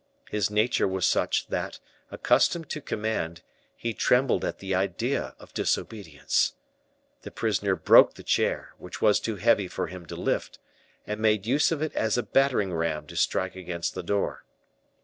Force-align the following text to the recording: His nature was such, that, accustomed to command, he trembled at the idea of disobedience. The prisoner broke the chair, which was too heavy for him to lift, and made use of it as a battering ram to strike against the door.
His 0.31 0.49
nature 0.49 0.87
was 0.87 1.05
such, 1.05 1.45
that, 1.49 1.79
accustomed 2.09 2.71
to 2.71 2.81
command, 2.81 3.43
he 3.75 3.93
trembled 3.93 4.43
at 4.43 4.57
the 4.57 4.73
idea 4.73 5.35
of 5.37 5.53
disobedience. 5.53 6.53
The 7.21 7.29
prisoner 7.29 7.75
broke 7.75 8.15
the 8.15 8.23
chair, 8.23 8.73
which 8.79 8.99
was 8.99 9.19
too 9.19 9.35
heavy 9.35 9.67
for 9.67 9.85
him 9.85 10.07
to 10.07 10.15
lift, 10.15 10.57
and 11.05 11.19
made 11.19 11.45
use 11.45 11.71
of 11.71 11.83
it 11.83 11.93
as 11.93 12.17
a 12.17 12.23
battering 12.23 12.73
ram 12.73 13.05
to 13.09 13.15
strike 13.15 13.55
against 13.55 13.93
the 13.93 14.01
door. 14.01 14.43